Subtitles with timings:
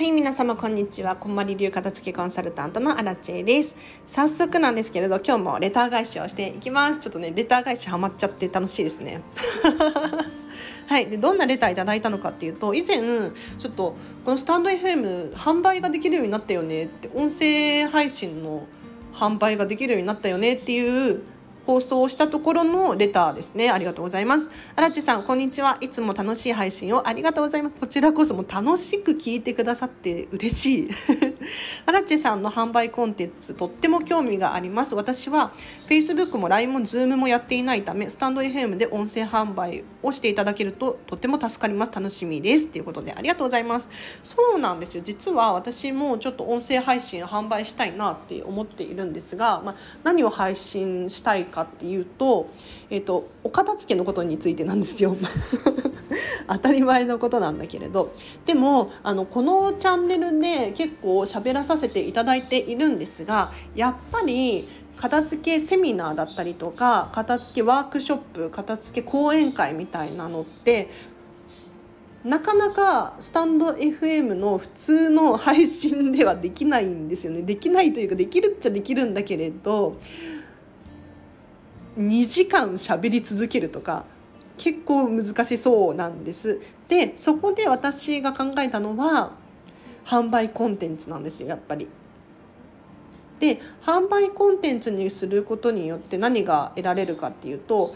[0.00, 1.14] はい皆様こんにちは。
[1.14, 3.76] こんまり流片付けコンサルタントのアラチェです。
[4.06, 7.00] 早速なんですけれど今日もレター返しをしていきます。
[7.00, 9.20] ちょっとねレター返しハマっちゃって楽しいですね。
[10.88, 12.96] はいでどんなレターいただいたのかっていうと以前
[13.58, 18.64] ちょっとこのスタンド FM 販売ができるようになったよねって音声配信の
[19.12, 21.20] 販売ができるようになったよねっていう
[21.70, 23.70] 放送をしたところのレターですね。
[23.70, 24.50] ありがとうございます。
[24.74, 25.78] 荒地さん、こんにちは。
[25.80, 27.76] いつも楽しい配信をありがとうございます。
[27.78, 30.88] こちらこそも楽しく聞いてくださって嬉しい。
[31.86, 34.96] 荒地さんの販売コンテンツ、とっても興味があります。
[34.96, 35.52] 私は
[35.88, 41.92] Facebook も LINE も Zoom もやっていないため、スタンド FM で音声販売をしていただけるととっても助かります。
[41.92, 42.66] 楽しみです。
[42.66, 43.88] ということでありがとうございます。
[44.24, 45.04] そうなんですよ。
[45.04, 52.48] 実は私もちょっと音声配信販売したいなって思っているんですが、まあ、何を配信したいかかっていうと,、
[52.90, 55.16] えーと、お片付けのことについてなんですよ。
[56.48, 58.12] 当たり前のことなんだけれど。
[58.46, 64.66] でもあのこのチャンネルで結構喋らさせていただいているんですがやっぱり
[64.96, 70.88] 片付けセミナーだったりとか片付けワークショップ片付け講演会みたいなのって
[72.24, 77.40] なかなかスタンド FM の普通の配信ではできないんですよね。
[77.42, 79.96] できないというかできるっちゃできるんだけれど
[81.98, 84.04] 2時間喋り続けるとか
[84.58, 86.60] 結構難しそうなんです。
[86.88, 89.32] でそこで私が考えたのは
[90.04, 91.88] 販売コンテンツなんですよやっぱり。
[93.38, 97.94] で販売コンテンツにすることによって何が得られるかっていうと、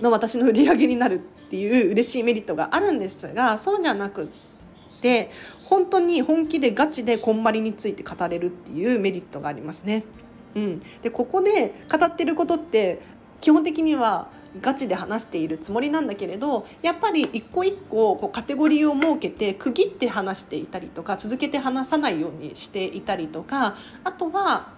[0.00, 4.26] まあ、私の売り上げになるっていう 嬉しいメリットがあるんですがそうじゃなくっ
[5.02, 5.30] て
[5.64, 10.04] 本当に本気でガチでこんまりについて語れるっていうメリットがありますね。
[10.56, 13.00] うん、でここで語ってることって
[13.40, 24.72] 基本的にはガチで話しているつもりなんだけれどやっぱり一個一個こうカテゴリーを設けて区切って話していたりとか続けて話さないようにしていたりとかあとは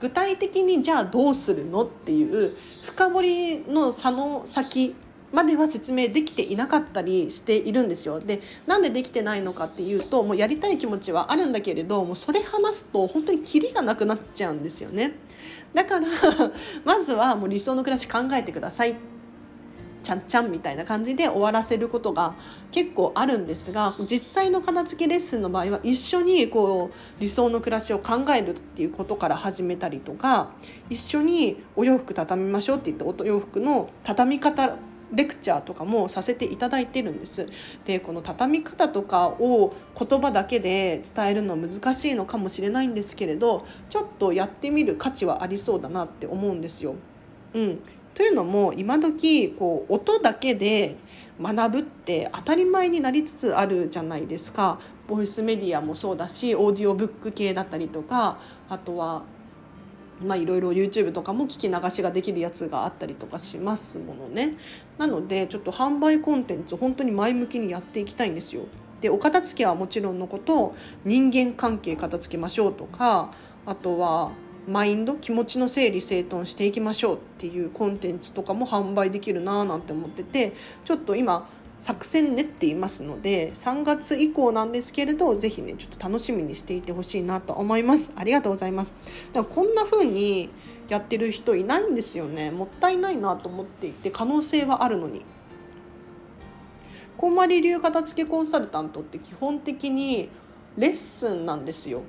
[0.00, 4.96] 具体的にじゃあどうするのっていう深掘りの差の先
[5.34, 8.20] までは説明できていなかったりしているんですよ。
[8.20, 15.14] でなんでできてないのかっていうともうやりたい気持ちはあるんだけれどもうそれ話すと本当にキリがなくなっちゃうんですよね。
[15.74, 16.06] だから
[16.84, 18.94] まずはもう理想の暮らし考えてください
[20.04, 22.34] ちゃんちゃんみたいな感じで終わらせることが
[22.70, 30.50] 結構あるんですが実際の片付けレッスンの場合は一緒にこう理想の暮らしを考えるっていうことから始めたりとか
[30.90, 34.76] 一緒にお洋服畳みましょうって言ってお洋服の畳み方
[35.14, 37.46] レクチャーとかもさせていただいてるんです。
[37.84, 46.94] でこの畳み方とかを言葉だけで伝えるの難しいのかもしれないんですけれどちょっとやってみる価値はありそうだなって思うんですよ。
[47.54, 47.78] うん、
[48.14, 50.96] というのも今時こう音だけで
[51.40, 58.38] 学ぶって当たり前になりつつあるじゃないですかボイスメディアもそうだしオーディオブック系だったりとか
[58.68, 59.24] あとは
[60.22, 64.54] まあいろいろ YouTube とかも聞き流しができるやつがあったりとかしますものね。
[64.98, 68.62] なのでちょっと販売コンテンツ本当に前向きにやっていきたいんですよ。
[69.00, 73.32] でお片付けはもちろんのこと人間関係片付けましょうとか
[73.66, 74.32] あとは
[74.66, 80.54] マインド気持ちの整理整頓していきましょうっていうコンテンツとかも販売できるなーなんて思ってて
[80.84, 81.46] ちょっと今
[81.80, 88.10] 作戦練っていますので3月以降なんですけれどぜひねちょっと楽しみにしていてほしいなと思います。
[88.16, 88.94] ありがとうございます。
[89.32, 90.48] だからこんな風に
[90.88, 92.50] やってる人いないんですよね。
[92.50, 95.22] もったいないなと思っていて可能性はあるのに。
[97.16, 100.28] こんまり流片付けコンサルタントって基本的に
[100.76, 102.02] レッスンなんですよ。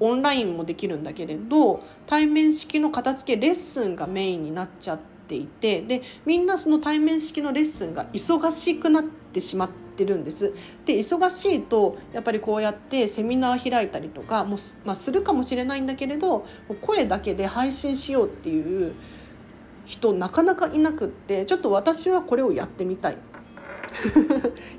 [0.00, 10.52] オンラインもできるんだけれど対面式の片付けレッスンがメインになっちゃってていてでみんなその対面式のレッスンが忙しくなってしまってるんです。
[10.84, 16.46] で忙しいとやっぱりこうやってセミナー開いたりとかも、まあ、するかもしれないんだけれど
[16.80, 18.94] 声だけで配信しようっていう
[19.84, 23.18] 人なかなかいなくってちょっと私はこれをやってみたい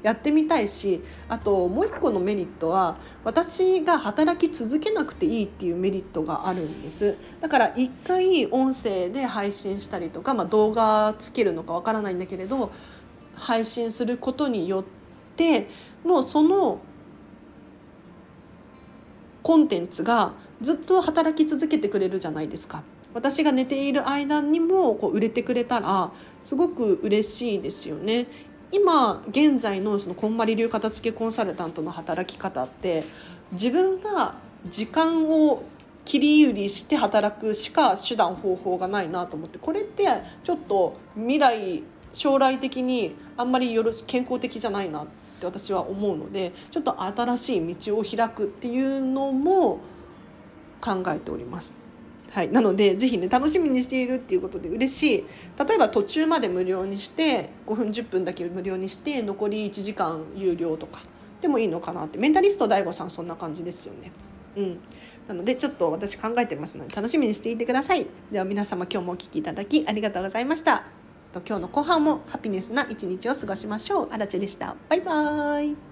[0.03, 12.71] やってみたいしあともう一個のメリットは私が働き続けなくていいっていうメリットがあるんですだから一回音声で配信したりとか、まあ、動画つけるのかわからないんだけれど
[13.35, 14.83] 配信することによっ
[15.35, 15.69] て
[16.03, 16.79] もうその
[19.43, 22.83] コンテンツがずっと働き続けてくれるじゃないですか。
[23.13, 26.11] 私が寝ている間にもこう売れてくれたら
[26.41, 28.27] すごく嬉しいですよね
[28.71, 33.03] 今現在のそのこんまり流片付けコンサルタントの働き方って
[33.51, 34.35] 自分が
[34.69, 35.63] 時間を
[36.05, 40.07] 切り売りして働くしか手段方法がないなと思ってこれって
[40.43, 41.83] ちょっと未来
[42.13, 45.05] 将来的にあんまりよろ健康的じゃないなっ
[45.39, 49.79] て私は思うのでちょっと新しい道を開くっていうのも
[50.81, 51.75] 考えております。
[52.31, 55.25] はい、なのでぜひね楽しみにしているっていうことで嬉しい
[55.67, 61.01] 例えば途中まで無料にして5分10分だけ無料にして残り1時間有料とか
[61.41, 64.11] でもいいのかなってメンタリスト DAIGO さんそんな感じですよね。
[64.55, 64.79] うん、
[65.27, 68.07] なのでちょっと私考えてますので楽しみにしていてください。
[68.31, 70.83] では皆様今日もお聴きいただきありがとうございました。
[71.33, 74.09] 今日の後半もハピネスな一日を過ごしましょう。
[74.11, 74.75] あらでした。
[74.89, 75.90] バイバーイ。